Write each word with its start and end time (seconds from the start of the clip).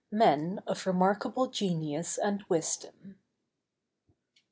MEN 0.11 0.63
OF 0.65 0.87
REMARKABLE 0.87 1.45
GENIUS 1.49 2.17
AND 2.17 2.43
WISDOM. 2.49 3.19